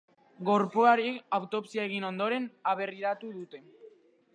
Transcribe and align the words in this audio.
Gorpuari 0.47 1.11
autopsia 1.39 1.87
egin 1.91 2.09
ondoren 2.11 2.49
aberriratu 2.75 3.35
dute. 3.41 3.65